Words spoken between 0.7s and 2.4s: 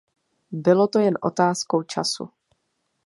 to jen otázkou času.